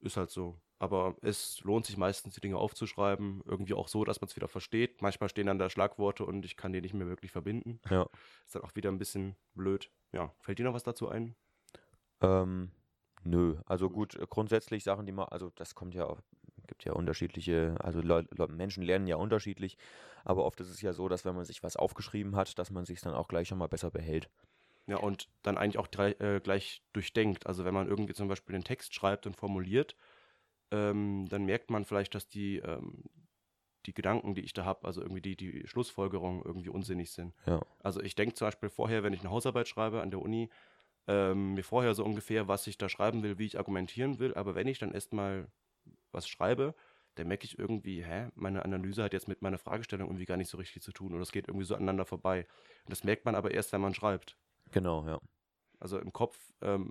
[0.00, 0.60] Ist halt so.
[0.78, 3.42] Aber es lohnt sich meistens, die Dinge aufzuschreiben.
[3.46, 5.00] Irgendwie auch so, dass man es wieder versteht.
[5.00, 7.80] Manchmal stehen dann da Schlagworte und ich kann die nicht mehr wirklich verbinden.
[7.88, 8.08] Ja.
[8.44, 9.90] Ist dann auch wieder ein bisschen blöd.
[10.12, 11.34] Ja, fällt dir noch was dazu ein?
[12.20, 12.72] Ähm,
[13.26, 16.20] nö, also gut, grundsätzlich Sachen, die man, also das kommt ja auch,
[16.66, 19.76] gibt ja unterschiedliche, also Leu Leu Menschen lernen ja unterschiedlich,
[20.24, 22.84] aber oft ist es ja so, dass wenn man sich was aufgeschrieben hat, dass man
[22.84, 24.28] sich dann auch gleich schon mal besser behält.
[24.88, 27.46] Ja, und dann eigentlich auch drei, äh, gleich durchdenkt.
[27.46, 29.96] Also wenn man irgendwie zum Beispiel den Text schreibt und formuliert,
[30.70, 33.02] ähm, dann merkt man vielleicht, dass die, ähm,
[33.86, 37.34] die Gedanken, die ich da habe, also irgendwie die, die Schlussfolgerungen irgendwie unsinnig sind.
[37.46, 37.60] Ja.
[37.80, 40.50] Also ich denke zum Beispiel vorher, wenn ich eine Hausarbeit schreibe an der Uni,
[41.06, 44.54] ähm, mir vorher so ungefähr, was ich da schreiben will, wie ich argumentieren will, aber
[44.54, 45.48] wenn ich dann erstmal
[46.12, 46.74] was schreibe,
[47.14, 50.50] dann merke ich irgendwie, hä, meine Analyse hat jetzt mit meiner Fragestellung irgendwie gar nicht
[50.50, 52.46] so richtig zu tun oder es geht irgendwie so aneinander vorbei.
[52.84, 54.36] Und das merkt man aber erst, wenn man schreibt.
[54.70, 55.20] Genau, ja.
[55.78, 56.90] Also im Kopf ähm,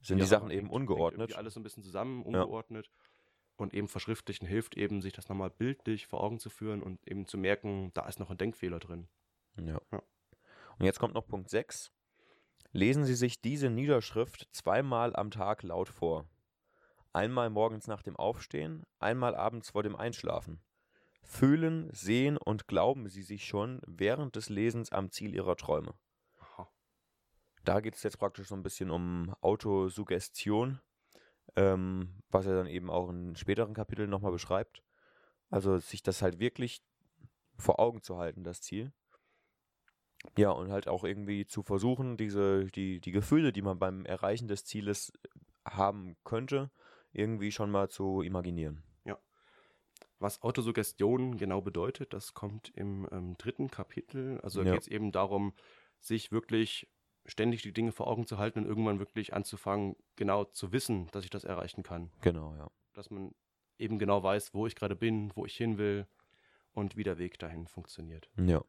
[0.00, 1.34] Sind wie die Sachen eben ungeordnet?
[1.34, 2.90] alles so ein bisschen zusammen, ungeordnet.
[3.56, 7.26] Und eben verschriftlichen hilft eben, sich das nochmal bildlich vor Augen zu führen und eben
[7.26, 9.08] zu merken, da ist noch ein Denkfehler drin.
[9.56, 9.80] Ja.
[9.92, 10.02] Ja.
[10.78, 11.92] Und jetzt kommt noch Punkt 6.
[12.74, 16.24] Lesen Sie sich diese Niederschrift zweimal am Tag laut vor.
[17.12, 20.58] Einmal morgens nach dem Aufstehen, einmal abends vor dem Einschlafen.
[21.22, 25.92] Fühlen, sehen und glauben Sie sich schon während des Lesens am Ziel Ihrer Träume.
[26.38, 26.66] Aha.
[27.62, 30.80] Da geht es jetzt praktisch so ein bisschen um Autosuggestion,
[31.56, 34.82] ähm, was er dann eben auch in späteren Kapiteln nochmal beschreibt.
[35.50, 36.82] Also sich das halt wirklich
[37.58, 38.94] vor Augen zu halten, das Ziel.
[40.36, 44.48] Ja, und halt auch irgendwie zu versuchen, diese, die, die Gefühle, die man beim Erreichen
[44.48, 45.12] des Zieles
[45.64, 46.70] haben könnte,
[47.12, 48.82] irgendwie schon mal zu imaginieren.
[50.22, 54.40] Was Autosuggestion genau bedeutet, das kommt im ähm, dritten Kapitel.
[54.42, 54.70] Also Ja.
[54.70, 55.52] geht es eben darum,
[55.98, 56.88] sich wirklich
[57.26, 61.24] ständig die Dinge vor Augen zu halten und irgendwann wirklich anzufangen, genau zu wissen, dass
[61.24, 62.12] ich das erreichen kann.
[62.20, 62.70] Genau, ja.
[62.92, 63.34] Dass man
[63.78, 66.06] eben genau weiß, wo ich gerade bin, wo ich hin will
[66.72, 68.30] und wie der Weg dahin funktioniert.
[68.36, 68.62] Ja,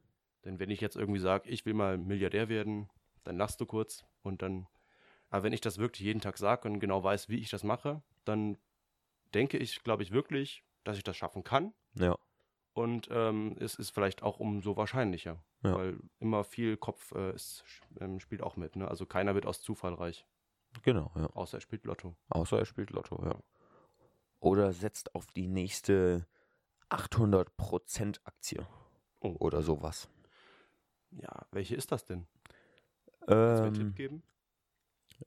[0.46, 2.90] Denn wenn ich jetzt irgendwie sage, ich will mal Milliardär werden,
[3.24, 4.68] dann lachst du kurz und dann.
[5.30, 8.04] Aber wenn ich das wirklich jeden Tag sage und genau weiß, wie ich das mache,
[8.26, 8.58] dann
[9.34, 11.74] denke ich, glaube ich wirklich, dass ich das schaffen kann.
[11.96, 12.16] ja,
[12.74, 15.76] Und ähm, es ist vielleicht auch umso wahrscheinlicher, Ja.
[15.76, 17.64] weil immer viel Kopf äh, ist,
[18.00, 18.76] ähm, spielt auch mit.
[18.76, 18.88] Ne?
[18.88, 20.28] Also keiner wird aus Zufall reich,
[20.84, 21.28] genau, ja.
[21.34, 22.16] außer er spielt Lotto.
[22.30, 23.36] Außer er spielt Lotto, ja.
[24.40, 26.28] Oder setzt auf die nächste
[26.90, 28.68] 800% Aktie
[29.22, 29.36] Oh.
[29.40, 30.10] oder sowas.
[31.22, 32.28] Ja, welche ist das denn?
[33.20, 34.24] Kannst du mir einen Ähm, Tipp geben?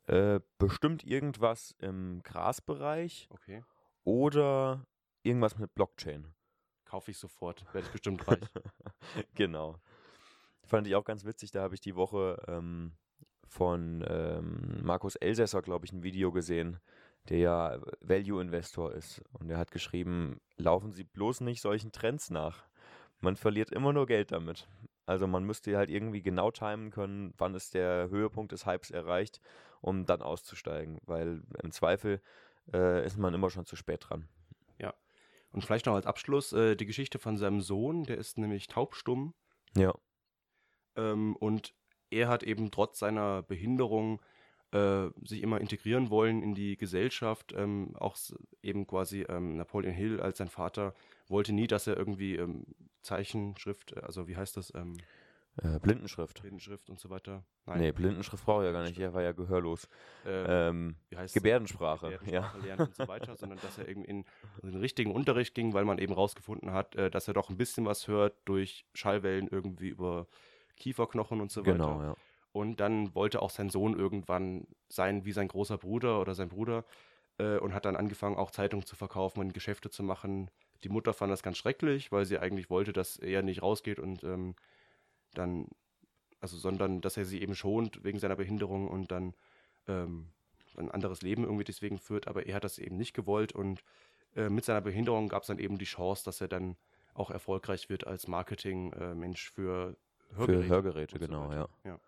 [0.06, 3.62] äh, bestimmt irgendwas im Grasbereich Okay.
[4.04, 4.86] oder
[5.22, 6.34] irgendwas mit Blockchain.
[6.84, 8.40] Kaufe ich sofort, werde ich bestimmt reich.
[9.34, 9.76] genau.
[10.64, 12.92] Fand ich auch ganz witzig, da habe ich die Woche ähm,
[13.48, 16.78] von ähm, Markus Elsässer, glaube ich, ein Video gesehen,
[17.28, 19.22] der ja Value-Investor ist.
[19.32, 22.64] Und er hat geschrieben, laufen Sie bloß nicht solchen Trends nach.
[23.20, 24.68] Man verliert immer nur Geld damit.
[25.06, 29.40] Also man müsste halt irgendwie genau timen können, wann ist der Höhepunkt des Hypes erreicht,
[29.80, 30.98] um dann auszusteigen.
[31.06, 32.20] Weil im Zweifel
[32.72, 34.28] äh, ist man immer schon zu spät dran.
[35.52, 39.32] Und vielleicht noch als Abschluss äh, die Geschichte von seinem Sohn, der ist nämlich taubstumm
[39.76, 39.94] Ja,
[40.96, 41.74] ähm, und
[42.10, 44.20] er hat eben trotz seiner Behinderung
[44.72, 47.52] äh, sich immer integrieren wollen in die Gesellschaft.
[47.56, 48.16] Ähm, auch
[48.62, 50.94] eben quasi ähm, Napoleon Hill als sein Vater
[51.28, 52.64] wollte nie, dass er irgendwie ähm,
[53.02, 54.96] Zeichenschrift, äh, also wie heißt das, ähm,
[55.62, 56.40] äh, Blindenschrift.
[56.42, 57.44] Blindenschrift und so weiter.
[57.66, 59.88] Nee, Blindenschrift braucht er ja gar nicht, er war ja gehörlos.
[60.26, 64.24] äh, Ähm, wie heißt Gebärdensprache, Gebärdensprache lernen und so weiter, sondern dass er eben in
[64.62, 67.86] den richtigen Unterricht ging, weil man eben rausgefunden hat, äh, dass er doch ein bisschen
[67.86, 70.26] was hört durch Schallwellen irgendwie über
[70.76, 71.72] Kieferknochen und so weiter.
[71.72, 72.14] genau, ja.
[72.52, 76.84] Und dann wollte auch sein Sohn irgendwann sein wie sein großer Bruder oder sein Bruder
[77.38, 80.50] äh, und hat dann angefangen, auch Zeitungen zu verkaufen und Geschäfte zu machen.
[80.84, 84.22] Die Mutter fand das ganz schrecklich, weil sie eigentlich wollte, dass er nicht rausgeht und
[84.24, 84.54] ähm,
[85.34, 85.68] dann,
[86.40, 89.34] also sondern dass er sie eben schont wegen seiner Behinderung und dann
[89.88, 90.28] ähm,
[90.76, 92.28] ein anderes Leben irgendwie deswegen führt.
[92.28, 93.82] Aber er hat das eben nicht gewollt und
[94.34, 96.76] äh, mit seiner Behinderung gab es dann eben die Chance, dass er dann
[97.14, 99.96] auch erfolgreich wird als Marketing-Mensch für
[100.34, 100.62] Hörgeräte.
[100.62, 101.68] Für Hörgeräte, und so genau, weiter.
[101.84, 101.98] ja.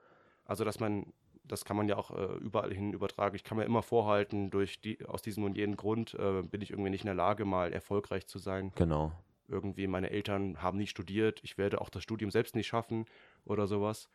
[0.44, 1.12] Also, dass man,
[1.48, 3.34] das kann man ja auch äh, überall hin übertragen.
[3.36, 6.70] Ich kann mir immer vorhalten, durch die, aus diesem und jenem Grund äh, bin ich
[6.70, 8.72] irgendwie nicht in der Lage, mal erfolgreich zu sein.
[8.76, 9.12] Genau.
[9.48, 13.06] Irgendwie, meine Eltern haben nicht studiert, ich werde auch das Studium selbst nicht schaffen
[13.44, 14.08] oder sowas.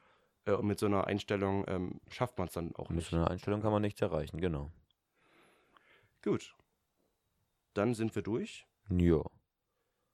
[0.46, 3.10] Äh, und mit so einer Einstellung ähm, schafft man es dann auch Mit nicht.
[3.10, 4.72] so einer Einstellung kann man nichts erreichen, genau.
[6.24, 6.56] Gut.
[7.74, 9.22] Dann sind wir durch, Ja.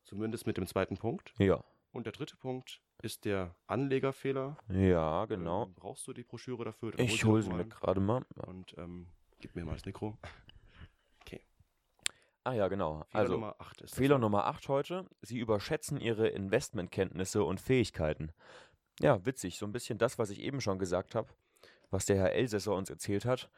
[0.06, 1.34] zumindest mit dem zweiten Punkt.
[1.38, 1.64] Ja.
[1.92, 4.58] Und der dritte Punkt ist der Anlegerfehler.
[4.70, 5.66] Ja, genau.
[5.66, 6.92] Ähm, brauchst du die Broschüre dafür?
[6.92, 8.26] Dann Ich hol hole sie mir gerade mal.
[8.46, 9.08] Und ähm,
[9.40, 10.18] gib mir mal das Mikro.
[12.44, 13.04] Ah ja, genau.
[13.10, 14.18] Fehler also, Nummer 8 ist Fehler?
[14.18, 15.06] Nummer 8 heute.
[15.22, 18.32] Sie überschätzen Ihre Investmentkenntnisse und Fähigkeiten.
[19.00, 19.60] Ja, witzig.
[19.60, 21.30] So ein bisschen das, was ich eben schon gesagt habe,
[21.92, 23.52] was der Herr Elsässer uns erzählt hat.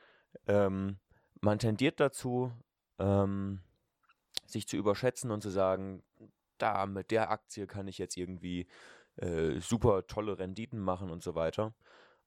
[0.47, 0.97] Ähm,
[1.41, 2.51] man tendiert dazu,
[2.99, 3.61] ähm,
[4.45, 6.03] sich zu überschätzen und zu sagen,
[6.62, 8.67] da mit der Aktie kann ich jetzt irgendwie
[9.17, 11.74] äh, super tolle Renditen machen und so weiter.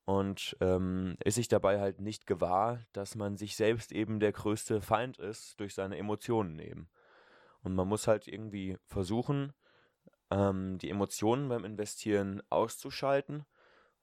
[0.04, 4.82] Und ähm, ist sich dabei halt nicht gewahr, dass man sich selbst eben der größte
[4.82, 6.90] Feind ist durch seine Emotionen eben.
[7.62, 9.54] Und man muss halt irgendwie versuchen,
[10.30, 13.46] ähm, die Emotionen beim Investieren auszuschalten.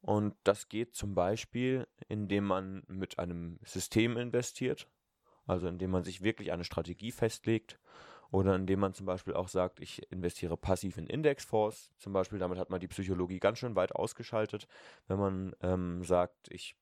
[0.01, 4.87] Und das geht zum Beispiel, indem man mit einem System investiert,
[5.45, 7.79] also indem man sich wirklich eine Strategie festlegt
[8.31, 11.91] oder indem man zum Beispiel auch sagt, ich investiere passiv in Indexfonds.
[11.97, 14.67] Zum Beispiel, damit hat man die Psychologie ganz schön weit ausgeschaltet,
[15.07, 16.75] wenn man ähm, sagt, ich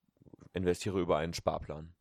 [0.54, 1.94] investiere über einen Sparplan.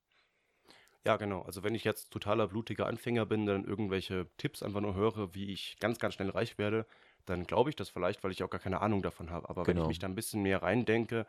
[1.04, 1.42] Ja, genau.
[1.42, 5.52] Also wenn ich jetzt totaler blutiger Anfänger bin, dann irgendwelche Tipps einfach nur höre, wie
[5.52, 6.86] ich ganz, ganz schnell reich werde,
[7.24, 9.48] dann glaube ich das vielleicht, weil ich auch gar keine Ahnung davon habe.
[9.48, 9.88] Aber wenn ich Genau.
[9.88, 11.26] mich da ein bisschen mehr reindenke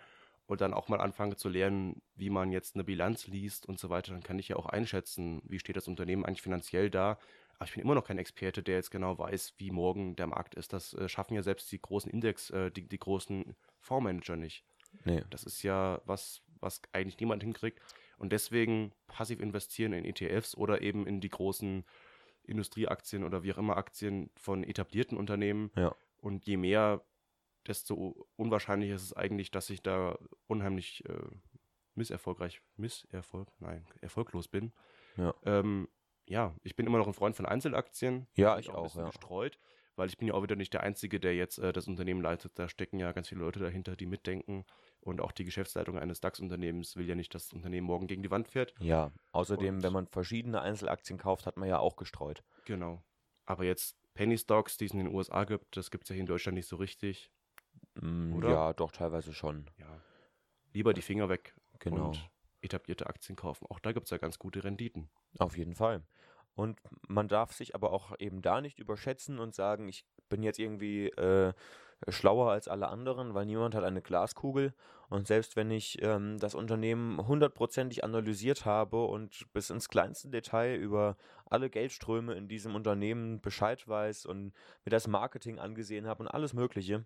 [0.48, 3.90] und dann auch mal anfange zu lernen, wie man jetzt eine Bilanz liest und so
[3.90, 7.20] weiter, dann kann ich ja auch einschätzen, wie steht das Unternehmen eigentlich finanziell da.
[7.60, 10.56] Aber ich bin immer noch kein Experte, der jetzt genau weiß, wie morgen der Markt
[10.56, 10.72] ist.
[10.72, 14.64] Das äh, schaffen ja selbst die großen Index, äh, die, die großen Fondsmanager nicht.
[15.04, 17.80] Nee, Das ist ja was, was eigentlich niemand hinkriegt.
[18.18, 21.86] Und deswegen passiv investieren in ETFs oder eben in die großen
[22.44, 25.70] Industrieaktien oder wie auch immer Aktien von etablierten Unternehmen.
[25.76, 25.94] Ja.
[26.18, 27.04] Und je mehr
[27.68, 30.18] desto unwahrscheinlicher ist es eigentlich, dass ich da
[30.48, 31.14] unheimlich äh,
[31.96, 34.72] misserfolgreich, misserfolg, nein, erfolglos bin.
[35.18, 35.36] Ja.
[35.44, 35.88] Ähm,
[36.30, 38.28] ja, ich bin immer noch ein Freund von Einzelaktien.
[38.36, 39.08] Ja, ich ein auch, bisschen ja.
[39.08, 39.58] gestreut,
[39.96, 42.58] weil ich bin ja auch wieder nicht der Einzige, der jetzt äh, das Unternehmen leitet.
[42.58, 44.64] Da stecken ja ganz viele Leute dahinter, die mitdenken.
[45.02, 48.32] Und auch die Geschäftsleitung eines DAX-Unternehmens will ja nicht, dass das Unternehmen morgen gegen die
[48.32, 48.74] Wand fährt.
[48.80, 52.44] Ja, außerdem, Und- wenn man verschiedene Einzelaktien kauft, hat man ja auch gestreut.
[52.66, 53.02] Genau.
[53.46, 56.22] Aber jetzt Penny Stocks, die es in den USA gibt, das gibt es ja hier
[56.22, 57.32] in Deutschland nicht so richtig.
[57.96, 58.50] Mm, Oder?
[58.52, 59.70] Ja, doch, teilweise schon.
[59.78, 60.02] Ja.
[60.74, 62.08] Lieber die Finger weg Genau.
[62.10, 62.30] und
[62.62, 63.66] etablierte Aktien kaufen.
[63.70, 65.10] Auch da gibt es ja ganz gute Renditen.
[65.38, 66.04] Auf jeden Fall.
[66.56, 70.60] Und man darf sich aber auch eben da nicht überschätzen und sagen, ich bin jetzt
[70.60, 71.54] irgendwie äh,
[72.08, 74.74] schlauer als alle anderen, weil niemand hat eine Glaskugel.
[75.10, 80.76] Und selbst wenn ich ähm, das Unternehmen hundertprozentig analysiert habe und bis ins kleinste Detail
[80.76, 84.54] über alle Geldströme in diesem Unternehmen Bescheid weiß und
[84.86, 87.06] mir das Marketing angesehen habe und alles Mögliche,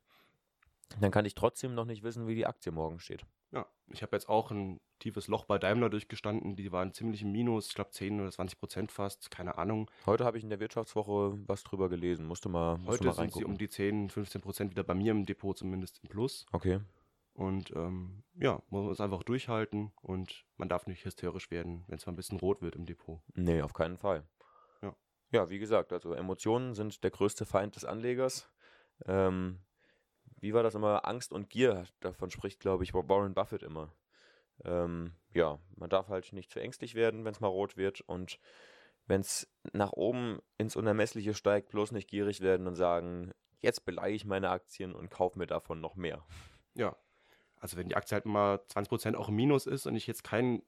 [1.00, 3.26] dann kann ich trotzdem noch nicht wissen, wie die Aktie morgen steht.
[3.52, 6.56] Ja, ich habe jetzt auch ein tiefes Loch bei Daimler durchgestanden.
[6.56, 9.90] Die waren ziemlich im Minus, ich glaube 10 oder 20 Prozent fast, keine Ahnung.
[10.06, 12.26] Heute habe ich in der Wirtschaftswoche was drüber gelesen.
[12.26, 15.12] Musste mal, musste Heute mal sind sie um die 10, 15 Prozent wieder bei mir
[15.12, 16.46] im Depot zumindest im Plus.
[16.52, 16.80] okay.
[17.36, 22.06] Und ähm, ja, man muss einfach durchhalten und man darf nicht hysterisch werden, wenn es
[22.06, 23.22] mal ein bisschen rot wird im Depot.
[23.34, 24.24] Nee, auf keinen Fall.
[24.84, 24.96] Ja.
[25.32, 28.52] Ja, wie gesagt, also Emotionen sind der größte Feind des Anlegers.
[29.08, 29.62] Ähm,
[30.44, 31.08] wie war das immer?
[31.08, 33.94] Angst und Gier, davon spricht, glaube ich, Warren Buffett immer.
[34.66, 38.40] Ähm, ja, man darf halt nicht zu ängstlich werden, wenn es mal rot wird und
[39.08, 44.14] wenn es nach oben ins Unermessliche steigt, bloß nicht gierig werden und sagen, jetzt beleihe
[44.14, 46.26] ich meine Aktien und kaufe mir davon noch mehr.
[46.76, 46.96] Ja,
[47.60, 50.24] also wenn die Aktie halt mal 20 Prozent auch im Minus ist und ich jetzt
[50.24, 50.62] keinen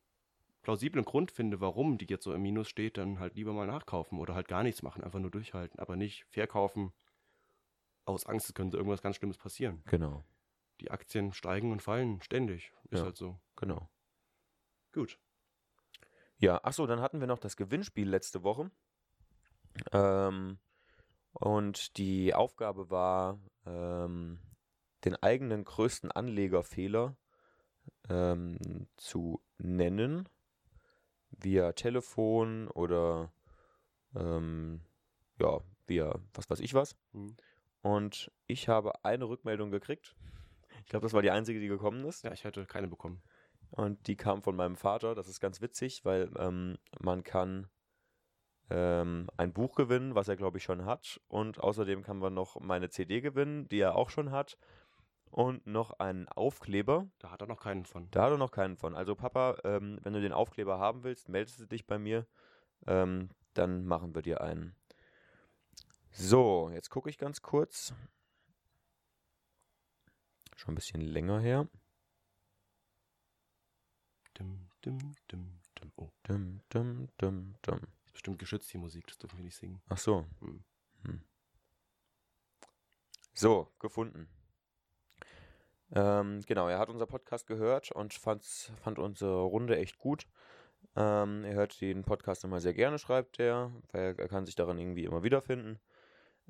[0.61, 4.19] plausiblen Grund finde, warum die jetzt so im Minus steht, dann halt lieber mal nachkaufen
[4.19, 6.93] oder halt gar nichts machen, einfach nur durchhalten, aber nicht verkaufen
[8.05, 9.81] aus Angst, es könnte irgendwas ganz Schlimmes passieren.
[9.85, 10.23] Genau,
[10.81, 13.05] Die Aktien steigen und fallen ständig, ist Ja.
[13.05, 13.39] halt so.
[13.55, 13.89] genau.
[14.91, 15.19] Gut.
[16.37, 18.69] Ja, ach so, dann hatten wir noch das Gewinnspiel letzte Woche.
[19.91, 20.59] Ähm,
[21.31, 24.39] und die Aufgabe war, ähm,
[25.03, 27.15] den eigenen größten Anlegerfehler
[28.09, 30.27] ähm, zu nennen,
[31.29, 33.31] via Telefon oder
[34.15, 34.81] ähm,
[35.39, 36.95] ja, via was weiß ich was.
[37.11, 37.35] Hm.
[37.85, 40.15] Und ich habe eine Rückmeldung gekriegt.
[40.81, 42.23] Ich glaube, das war die einzige, die gekommen ist.
[42.23, 43.21] Ja, ich hätte keine bekommen.
[43.69, 45.13] Und die kam von meinem Vater.
[45.13, 47.67] Das ist ganz witzig, weil ähm, man kann
[48.71, 51.21] ähm, ein Buch gewinnen, was er, glaube ich, schon hat.
[51.27, 54.57] Und außerdem kann man noch meine CD gewinnen, die er auch schon hat.
[55.29, 57.07] Und noch einen Aufkleber.
[57.19, 58.09] Da hat er noch keinen von.
[58.09, 58.95] Da hat er noch keinen von.
[58.95, 62.25] Also Papa, ähm, wenn du den Aufkleber haben willst, meldest du dich bei mir.
[62.87, 64.75] Ähm, dann machen wir dir einen.
[66.17, 67.93] So, jetzt gucke ich ganz kurz.
[70.55, 71.67] Schon ein bisschen länger her.
[74.39, 74.97] Dim, dim,
[75.29, 75.91] dim, dim.
[75.97, 77.79] Oh, Dum, dum, dum, dum.
[78.05, 79.81] ist bestimmt geschützt, die Musik, das dürfen wir nicht singen.
[79.89, 80.25] Ach so.
[80.39, 80.63] Hm.
[81.03, 81.21] Hm.
[83.33, 84.29] So, gefunden.
[85.91, 90.27] Ähm, genau, er hat unser Podcast gehört und fand's, fand unsere Runde echt gut.
[90.95, 94.79] Ähm, er hört den Podcast immer sehr gerne, schreibt er, weil er kann sich daran
[94.79, 95.77] irgendwie immer wiederfinden.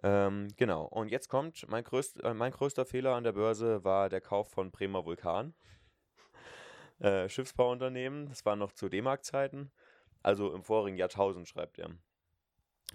[0.04, 4.10] Ähm, genau, und jetzt kommt, mein, größt, äh, mein größter Fehler an der Börse war
[4.10, 5.54] der Kauf von Bremer Vulkan.
[7.00, 9.70] Äh, Schiffsbauunternehmen, das war noch zu D-Mark-Zeiten,
[10.24, 11.90] also im vorigen Jahrtausend, schreibt er.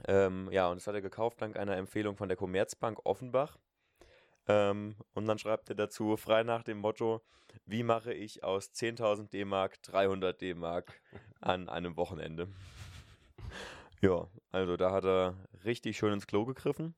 [0.09, 3.59] Ähm, ja, und das hat er gekauft dank einer Empfehlung von der Commerzbank Offenbach.
[4.49, 7.21] Ähm, und dann schreibt er dazu, frei nach dem Motto,
[7.67, 11.01] wie mache ich aus 10.000 D-Mark 300 D-Mark
[11.41, 12.49] an einem Wochenende?
[14.01, 16.95] ja, also da hat er richtig schön ins Klo gegriffen.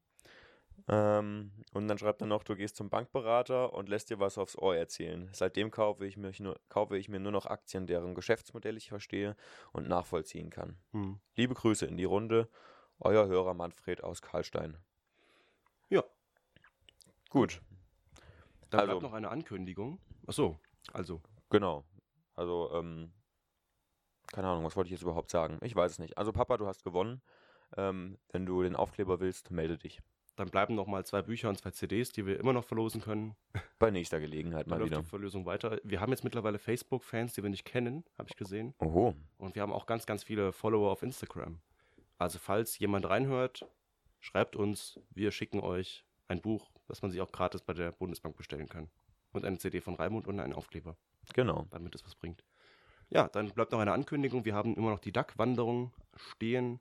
[0.88, 4.56] Ähm, und dann schreibt er noch, du gehst zum Bankberater und lässt dir was aufs
[4.58, 5.30] Ohr erzählen.
[5.32, 9.36] Seitdem kaufe ich, mich nur, kaufe ich mir nur noch Aktien, deren Geschäftsmodell ich verstehe
[9.72, 10.78] und nachvollziehen kann.
[10.90, 11.20] Hm.
[11.36, 12.48] Liebe Grüße in die Runde.
[12.98, 14.76] Euer Hörer Manfred aus Karlstein.
[15.88, 16.02] Ja.
[17.30, 17.60] Gut,
[18.70, 20.00] Dann Also- bleibt noch eine Ankündigung.
[20.26, 20.58] Ach so,
[20.92, 21.20] also.
[21.50, 21.84] genau.
[22.34, 23.12] Also, ähm,
[24.32, 25.58] keine Ahnung, was wollte ich jetzt überhaupt sagen?
[25.62, 26.18] Ich weiß es nicht.
[26.18, 27.20] Also, Papa, du hast gewonnen.
[27.76, 30.00] Ähm, wenn du den Aufkleber willst, melde dich.
[30.36, 33.34] Dann bleiben noch mal zwei Bücher und zwei CDs, die wir immer noch verlosen können.
[33.78, 35.00] Bei nächster Gelegenheit mal wieder.
[35.00, 35.78] die Verlosung weiter.
[35.84, 38.74] Wir haben jetzt mittlerweile Facebook-Fans, die wir nicht kennen, habe ich gesehen.
[38.78, 39.14] Oho.
[39.38, 41.60] Und wir haben auch ganz, ganz viele Follower auf Instagram.
[42.18, 43.66] Also falls jemand reinhört,
[44.20, 44.98] schreibt uns.
[45.10, 48.88] Wir schicken euch ein Buch, das man sich auch gratis bei der Bundesbank bestellen kann.
[49.32, 50.96] Und eine CD von Raimund und einen Aufkleber,
[51.34, 51.66] Genau.
[51.70, 52.42] damit es was bringt.
[53.12, 54.44] Ja, dann bleibt noch eine Ankündigung.
[54.46, 56.80] Wir haben immer noch die DAC-Wanderung stehen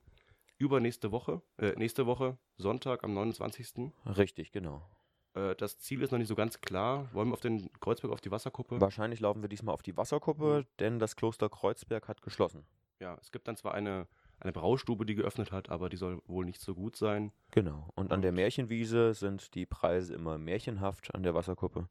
[0.57, 3.91] übernächste Woche, äh, nächste Woche, Sonntag am 29.
[4.05, 4.87] Richtig, genau.
[5.33, 7.09] Äh, das Ziel ist noch nicht so ganz klar.
[7.13, 8.79] Wollen wir auf den Kreuzberg, auf die Wasserkuppe?
[8.79, 12.63] Wahrscheinlich laufen wir diesmal auf die Wasserkuppe, denn das Kloster Kreuzberg hat geschlossen.
[12.99, 14.07] Ja, es gibt dann zwar eine,
[14.39, 17.33] eine Braustube, die geöffnet hat, aber die soll wohl nicht so gut sein.
[17.49, 17.89] Genau.
[17.95, 21.89] Und an der Märchenwiese sind die Preise immer märchenhaft an der Wasserkuppe.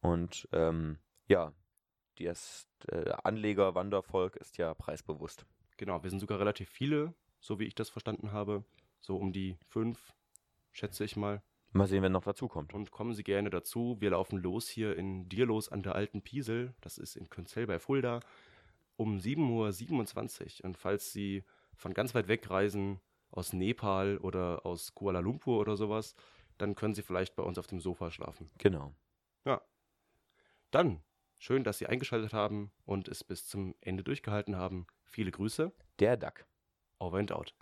[0.00, 1.52] Und ähm, ja,
[2.24, 5.46] das äh, Anleger-Wandervolk ist ja preisbewusst.
[5.76, 8.64] Genau, wir sind sogar relativ viele, so wie ich das verstanden habe.
[9.00, 10.14] So um die fünf,
[10.72, 11.42] schätze ich mal.
[11.72, 12.74] Mal sehen, wer noch dazukommt.
[12.74, 13.96] Und kommen Sie gerne dazu.
[14.00, 16.74] Wir laufen los hier in Dierlos an der Alten Piesel.
[16.80, 18.20] Das ist in Künzell bei Fulda
[18.98, 20.64] um 7.27 Uhr.
[20.66, 23.00] Und falls Sie von ganz weit weg reisen,
[23.30, 26.14] aus Nepal oder aus Kuala Lumpur oder sowas,
[26.58, 28.50] dann können Sie vielleicht bei uns auf dem Sofa schlafen.
[28.58, 28.94] Genau.
[29.44, 29.62] Ja.
[30.70, 31.00] Dann,
[31.38, 34.86] schön, dass Sie eingeschaltet haben und es bis zum Ende durchgehalten haben.
[35.04, 35.72] Viele Grüße.
[35.98, 36.46] Der Duck.
[36.98, 37.54] Over and out.